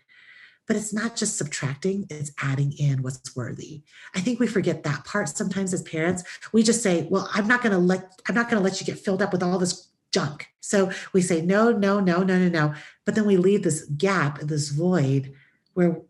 [0.69, 3.81] but it's not just subtracting, it's adding in what's worthy.
[4.13, 6.23] I think we forget that part sometimes as parents.
[6.53, 8.85] We just say, well, I'm not going to let I'm not going to let you
[8.85, 10.45] get filled up with all this junk.
[10.59, 12.75] So we say no, no, no, no, no, no.
[13.03, 15.33] But then we leave this gap, this void
[15.73, 16.01] where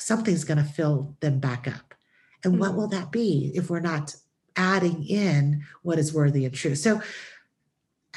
[0.00, 1.94] something's going to fill them back up.
[2.42, 4.16] And what will that be if we're not
[4.56, 6.74] adding in what is worthy and true?
[6.74, 7.00] So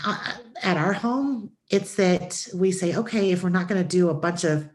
[0.03, 0.31] uh,
[0.63, 4.15] at our home, it's that we say, okay, if we're not going to do a
[4.15, 4.67] bunch of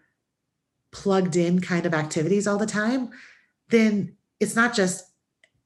[0.93, 3.11] plugged in kind of activities all the time,
[3.69, 5.05] then it's not just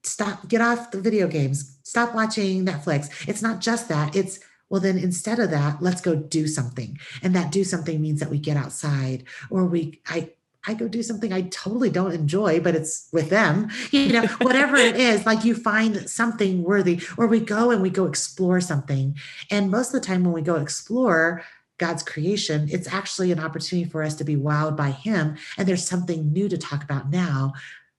[0.03, 3.29] stop, get off the video games, stop watching Netflix.
[3.29, 4.15] It's not just that.
[4.15, 6.99] It's, well, then instead of that, let's go do something.
[7.23, 10.31] And that do something means that we get outside or we, I,
[10.67, 14.77] I go do something I totally don't enjoy, but it's with them, you know, whatever
[14.77, 19.17] it is, like you find something worthy, or we go and we go explore something.
[19.51, 21.45] And most of the time when we go explore,
[21.79, 25.37] God's creation, it's actually an opportunity for us to be wowed by Him.
[25.59, 27.53] And there's something new to talk about now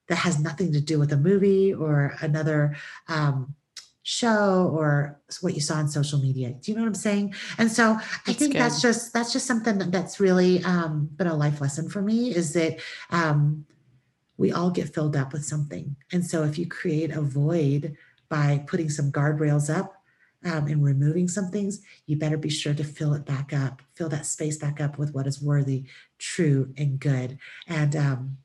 [0.08, 2.76] that has nothing to do with a movie or another
[3.08, 3.54] um,
[4.02, 6.50] show or what you saw on social media.
[6.50, 7.34] Do you know what I'm saying?
[7.58, 8.62] And so I think good.
[8.62, 12.52] that's just that's just something that's really um, been a life lesson for me is
[12.52, 12.78] that
[13.10, 13.66] um,
[14.36, 15.96] we all get filled up with something.
[16.12, 17.96] And so if you create a void
[18.28, 19.95] by putting some guardrails up
[20.44, 24.08] um, and removing some things, you better be sure to fill it back up, fill
[24.10, 25.84] that space back up with what is worthy,
[26.18, 28.38] true, and good, and um,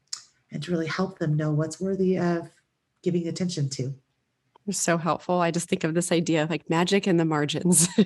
[0.52, 2.50] and to really help them know what's worthy of
[3.04, 3.94] giving attention to.
[4.70, 5.42] So helpful.
[5.42, 7.88] I just think of this idea of like magic in the margins.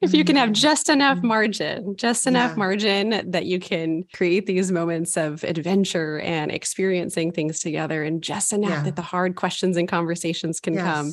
[0.00, 0.54] if you can have mm-hmm.
[0.54, 1.28] just enough mm-hmm.
[1.28, 2.56] margin, just enough yeah.
[2.56, 8.52] margin that you can create these moments of adventure and experiencing things together, and just
[8.52, 8.82] enough yeah.
[8.82, 10.82] that the hard questions and conversations can yes.
[10.82, 11.12] come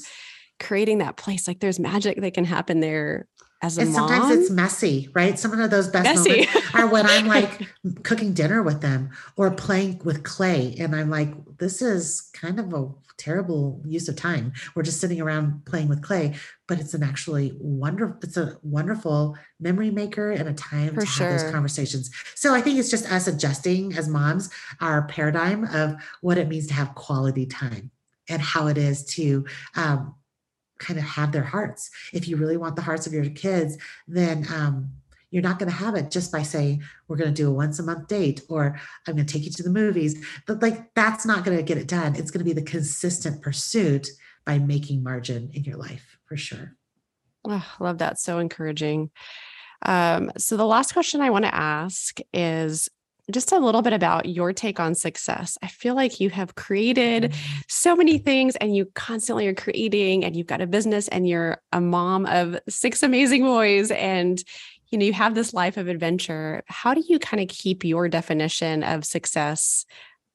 [0.62, 3.28] creating that place like there's magic that can happen there
[3.62, 4.10] as a and mom.
[4.10, 6.30] sometimes it's messy right some of those best messy.
[6.46, 7.68] moments are when i'm like
[8.04, 12.74] cooking dinner with them or playing with clay and i'm like this is kind of
[12.74, 16.34] a terrible use of time we're just sitting around playing with clay
[16.68, 21.06] but it's an actually wonderful it's a wonderful memory maker and a time For to
[21.06, 21.28] sure.
[21.30, 25.96] have those conversations so i think it's just us adjusting as moms our paradigm of
[26.22, 27.92] what it means to have quality time
[28.28, 29.46] and how it is to
[29.76, 30.16] um,
[30.82, 31.90] kind of have their hearts.
[32.12, 34.90] If you really want the hearts of your kids, then um,
[35.30, 37.80] you're not going to have it just by saying we're going to do a once
[37.80, 40.24] a month date or I'm going to take you to the movies.
[40.46, 42.16] But like that's not going to get it done.
[42.16, 44.10] It's going to be the consistent pursuit
[44.46, 46.76] by making margin in your life for sure.
[47.46, 48.20] Oh, love that.
[48.20, 49.10] So encouraging.
[49.84, 52.90] Um, so the last question I want to ask is
[53.32, 55.58] just a little bit about your take on success.
[55.62, 57.60] I feel like you have created mm-hmm.
[57.68, 61.62] so many things and you constantly are creating and you've got a business and you're
[61.72, 64.44] a mom of six amazing boys and
[64.90, 66.64] you know you have this life of adventure.
[66.68, 69.86] How do you kind of keep your definition of success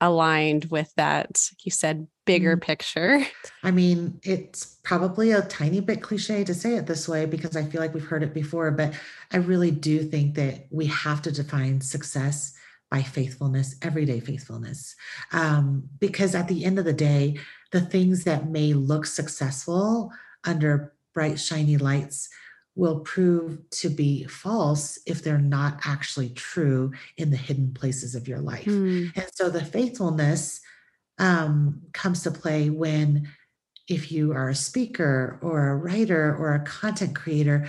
[0.01, 2.61] aligned with that you said bigger mm.
[2.61, 3.25] picture?
[3.63, 7.65] I mean, it's probably a tiny bit cliche to say it this way because I
[7.65, 8.95] feel like we've heard it before, but
[9.33, 12.55] I really do think that we have to define success
[12.91, 14.95] by faithfulness, everyday faithfulness.
[15.33, 17.39] Um, because at the end of the day,
[17.73, 20.13] the things that may look successful
[20.45, 22.29] under bright, shiny lights
[22.77, 28.29] will prove to be false if they're not actually true in the hidden places of
[28.29, 28.67] your life.
[28.67, 29.17] Mm.
[29.17, 30.61] And so the faithfulness
[31.19, 33.29] um, comes to play when
[33.89, 37.69] if you are a speaker or a writer or a content creator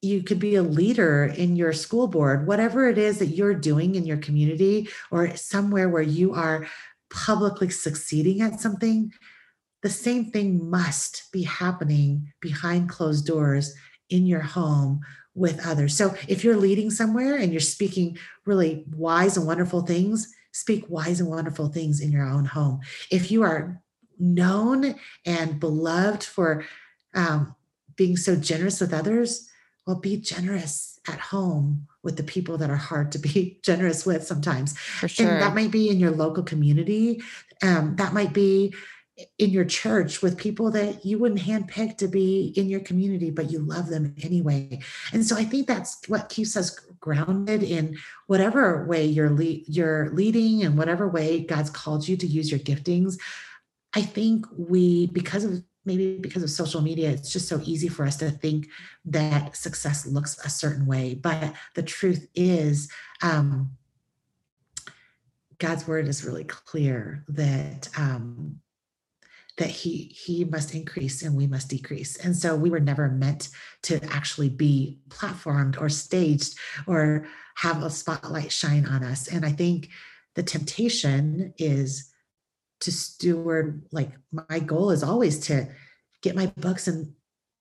[0.00, 3.94] you could be a leader in your school board whatever it is that you're doing
[3.94, 6.66] in your community or somewhere where you are
[7.10, 9.12] publicly succeeding at something
[9.82, 13.74] the same thing must be happening behind closed doors
[14.10, 15.00] in your home
[15.34, 15.96] with others.
[15.96, 21.20] So if you're leading somewhere and you're speaking really wise and wonderful things speak wise
[21.20, 22.80] and wonderful things in your own home.
[23.12, 23.80] If you are
[24.18, 26.64] known and beloved for
[27.14, 27.54] um,
[27.94, 29.48] being so generous with others,
[29.88, 34.22] well, be generous at home with the people that are hard to be generous with
[34.22, 34.78] sometimes.
[34.78, 35.26] For sure.
[35.26, 37.22] And that might be in your local community.
[37.62, 38.74] Um, that might be
[39.38, 43.50] in your church with people that you wouldn't handpick to be in your community, but
[43.50, 44.78] you love them anyway.
[45.14, 47.96] And so I think that's what keeps us grounded in
[48.26, 52.60] whatever way you're le- you're leading and whatever way God's called you to use your
[52.60, 53.18] giftings.
[53.94, 58.04] I think we, because of maybe because of social media, it's just so easy for
[58.04, 58.68] us to think
[59.06, 61.14] that success looks a certain way.
[61.14, 62.88] But the truth is,
[63.22, 63.72] um,
[65.58, 68.60] God's word is really clear that um,
[69.56, 73.48] that he he must increase and we must decrease and so we were never meant
[73.82, 79.50] to actually be platformed or staged or have a spotlight shine on us and i
[79.50, 79.88] think
[80.36, 82.12] the temptation is
[82.80, 85.68] to steward like my goal is always to
[86.22, 87.14] get my books in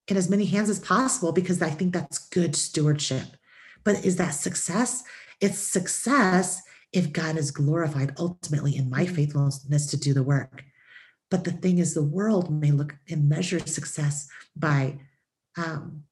[0.07, 3.25] in as many hands as possible because i think that's good stewardship.
[3.83, 5.03] But is that success?
[5.39, 6.61] It's success
[6.93, 10.63] if god is glorified ultimately in my faithfulness to do the work.
[11.29, 14.99] But the thing is the world may look and measure success by
[15.57, 16.03] um,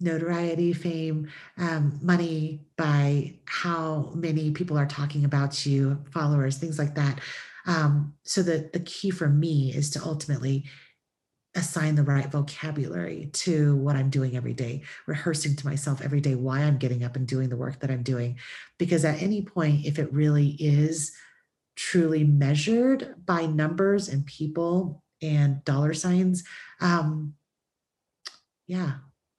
[0.00, 6.94] notoriety fame um, money by how many people are talking about you followers things like
[6.96, 7.20] that
[7.66, 10.64] um, so the, the key for me is to ultimately
[11.54, 16.34] assign the right vocabulary to what I'm doing every day, rehearsing to myself every day
[16.34, 18.38] why I'm getting up and doing the work that I'm doing.
[18.78, 21.12] Because at any point, if it really is
[21.76, 26.42] truly measured by numbers and people and dollar signs,
[26.80, 27.34] um,
[28.66, 28.92] yeah,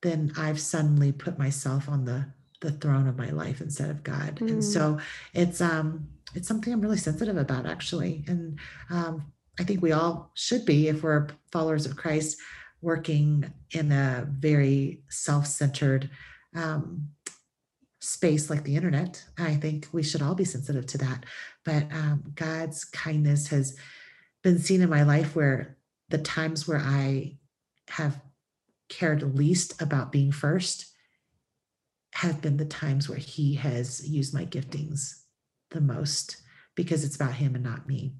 [0.04, 2.26] then I've suddenly put myself on the
[2.62, 4.38] the throne of my life instead of God.
[4.38, 4.48] Mm.
[4.50, 4.98] And so
[5.34, 8.24] it's um it's something I'm really sensitive about actually.
[8.28, 12.38] And um, I think we all should be if we're followers of Christ
[12.82, 16.10] working in a very self-centered
[16.56, 17.10] um,
[18.02, 19.24] space like the internet.
[19.38, 21.26] I think we should all be sensitive to that.
[21.63, 23.78] But um, God's kindness has
[24.43, 25.78] been seen in my life where
[26.10, 27.38] the times where I
[27.89, 28.19] have
[28.89, 30.88] cared least about being first
[32.15, 35.23] have been the times where he has used my giftings
[35.74, 36.38] the most
[36.76, 38.14] because it's about him and not me.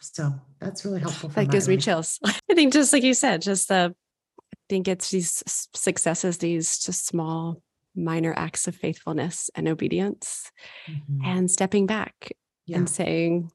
[0.00, 1.30] So that's really helpful.
[1.30, 1.76] that gives life.
[1.76, 2.18] me chills.
[2.24, 3.94] I think just like you said, just the,
[4.40, 5.42] I think it's these
[5.74, 7.62] successes, these just small,
[7.96, 10.50] minor acts of faithfulness and obedience
[10.88, 11.24] mm-hmm.
[11.24, 12.32] and stepping back
[12.66, 12.78] yeah.
[12.78, 13.50] and saying,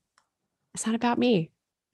[0.74, 1.52] it's not about me.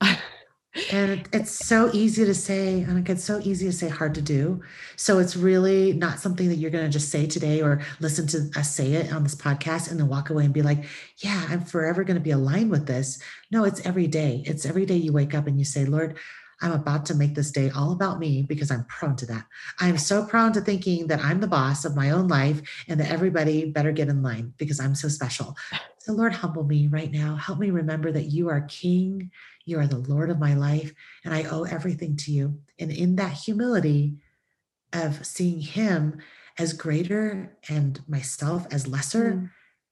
[0.92, 4.62] and it's so easy to say and it's so easy to say hard to do.
[4.94, 8.50] So it's really not something that you're going to just say today or listen to
[8.56, 10.84] us say it on this podcast and then walk away and be like
[11.18, 13.20] yeah i'm forever going to be aligned with this.
[13.50, 14.44] No it's every day.
[14.46, 16.16] It's every day you wake up and you say lord
[16.62, 19.46] i'm about to make this day all about me because i'm prone to that.
[19.80, 23.10] I'm so prone to thinking that i'm the boss of my own life and that
[23.10, 25.56] everybody better get in line because i'm so special.
[25.98, 27.34] So lord humble me right now.
[27.34, 29.32] Help me remember that you are king
[29.70, 30.92] you are the Lord of my life,
[31.24, 32.58] and I owe everything to you.
[32.78, 34.16] And in that humility
[34.92, 36.18] of seeing Him
[36.58, 39.50] as greater and myself as lesser, mm.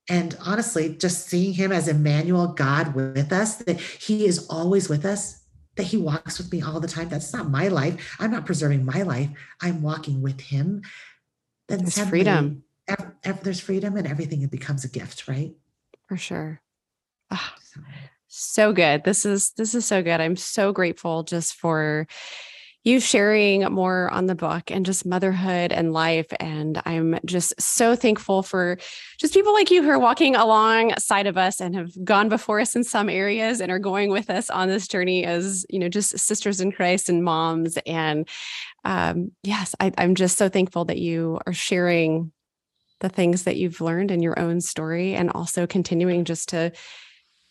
[0.09, 5.05] and honestly, just seeing Him as Emmanuel, God with us, that He is always with
[5.05, 5.45] us,
[5.77, 7.09] that He walks with me all the time.
[7.09, 8.17] That's not my life.
[8.19, 9.31] I'm not preserving my life.
[9.63, 10.83] I'm walking with Him.
[11.69, 12.65] Then there's freedom.
[12.89, 15.53] Ev- ev- there's freedom, and everything it becomes a gift, right?
[16.09, 16.61] For sure.
[17.31, 17.81] Oh, so
[18.29, 19.05] so good.
[19.05, 20.21] This is this is so good.
[20.21, 22.07] I'm so grateful just for
[22.85, 27.95] you sharing more on the book and just motherhood and life and i'm just so
[27.95, 28.79] thankful for
[29.19, 32.77] just people like you who are walking alongside of us and have gone before us
[32.77, 36.19] in some areas and are going with us on this journey as you know just
[36.19, 38.29] sisters in christ and moms and
[38.85, 42.33] um, yes I, i'm just so thankful that you are sharing
[43.01, 46.73] the things that you've learned in your own story and also continuing just to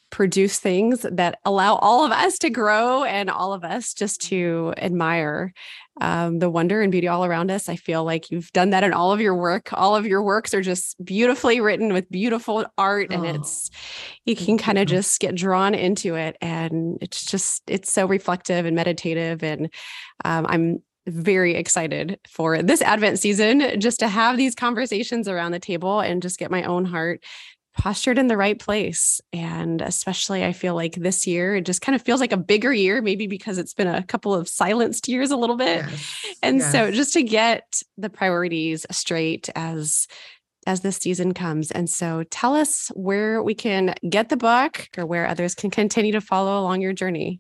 [0.10, 4.74] produce things that allow all of us to grow and all of us just to
[4.78, 5.54] admire
[6.00, 7.68] um, the wonder and beauty all around us.
[7.68, 9.70] I feel like you've done that in all of your work.
[9.74, 13.70] All of your works are just beautifully written with beautiful art, and oh, it's
[14.26, 18.66] you can kind of just get drawn into it, and it's just it's so reflective
[18.66, 19.44] and meditative.
[19.44, 19.70] And
[20.24, 25.60] um, I'm very excited for this Advent season just to have these conversations around the
[25.60, 27.24] table and just get my own heart
[27.78, 29.22] postured in the right place.
[29.32, 32.74] And especially, I feel like this year, it just kind of feels like a bigger
[32.74, 35.86] year, maybe because it's been a couple of silenced years a little bit.
[35.88, 36.16] Yes.
[36.44, 36.72] And yes.
[36.72, 40.08] so just to get the priorities straight as
[40.66, 41.72] as this season comes.
[41.72, 46.12] And so tell us where we can get the book or where others can continue
[46.12, 47.40] to follow along your journey.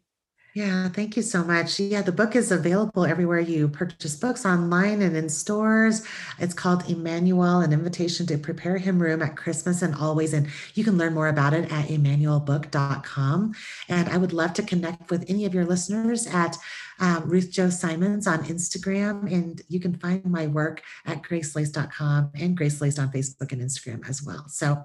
[0.58, 1.80] Yeah, thank you so much.
[1.80, 6.04] Yeah, the book is available everywhere you purchase books online and in stores.
[6.40, 10.34] It's called Emmanuel, an invitation to prepare him room at Christmas and always.
[10.34, 13.54] And you can learn more about it at emmanuelbook.com.
[13.88, 16.58] And I would love to connect with any of your listeners at
[17.00, 19.32] um, Ruth Chou Simons on Instagram.
[19.32, 24.24] And you can find my work at gracelaced.com and Gracelaced on Facebook and Instagram as
[24.24, 24.46] well.
[24.48, 24.84] So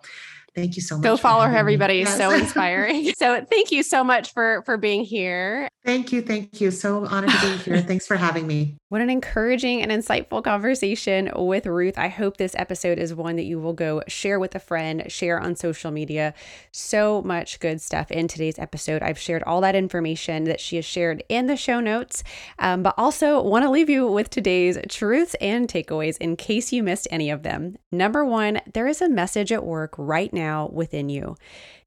[0.54, 1.02] Thank you so much.
[1.02, 1.96] Go follow her, everybody.
[1.96, 2.16] Yes.
[2.16, 3.12] So inspiring.
[3.18, 5.68] so thank you so much for for being here.
[5.84, 6.22] Thank you.
[6.22, 6.70] Thank you.
[6.70, 7.80] So honored to be here.
[7.80, 8.76] Thanks for having me.
[8.88, 11.96] What an encouraging and insightful conversation with Ruth.
[11.96, 15.40] I hope this episode is one that you will go share with a friend, share
[15.40, 16.34] on social media.
[16.72, 19.02] So much good stuff in today's episode.
[19.02, 22.22] I've shared all that information that she has shared in the show notes,
[22.58, 26.82] um, but also want to leave you with today's truths and takeaways in case you
[26.82, 27.76] missed any of them.
[27.90, 31.36] Number one, there is a message at work right now within you.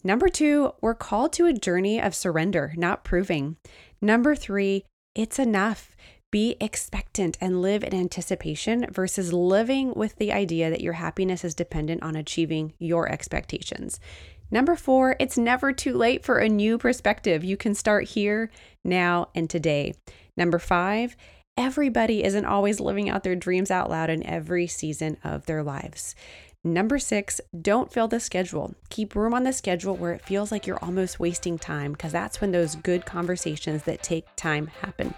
[0.04, 3.58] Number two, we're called to a journey of surrender, not proving.
[4.02, 4.84] Number three,
[5.14, 5.96] it's enough.
[6.32, 11.56] Be expectant and live in anticipation versus living with the idea that your happiness is
[11.56, 14.00] dependent on achieving your expectations.
[14.52, 17.44] Number four, it's never too late for a new perspective.
[17.44, 18.52] You can start here,
[18.84, 19.94] now, and today.
[20.38, 21.16] Number five,
[21.58, 26.16] everybody isn't always living out their dreams out loud in every season of their lives.
[26.66, 28.74] Number six, don't fill the schedule.
[28.90, 32.42] Keep room on the schedule where it feels like you're almost wasting time because that's
[32.42, 35.14] when those good conversations that take time happen.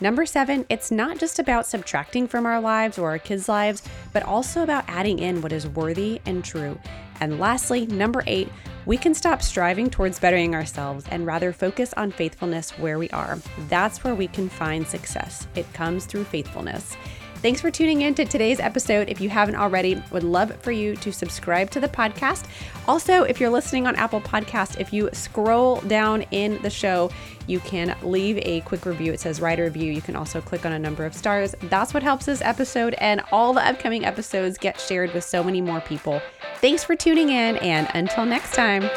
[0.00, 4.24] Number seven, it's not just about subtracting from our lives or our kids' lives, but
[4.24, 6.76] also about adding in what is worthy and true.
[7.20, 8.48] And lastly, number eight,
[8.84, 13.38] we can stop striving towards bettering ourselves and rather focus on faithfulness where we are.
[13.68, 15.46] That's where we can find success.
[15.54, 16.96] It comes through faithfulness.
[17.40, 19.08] Thanks for tuning in to today's episode.
[19.08, 22.46] If you haven't already, would love for you to subscribe to the podcast.
[22.88, 27.12] Also, if you're listening on Apple Podcast, if you scroll down in the show,
[27.46, 29.12] you can leave a quick review.
[29.12, 29.92] It says write a review.
[29.92, 31.54] You can also click on a number of stars.
[31.62, 35.60] That's what helps this episode and all the upcoming episodes get shared with so many
[35.60, 36.20] more people.
[36.56, 38.90] Thanks for tuning in, and until next time.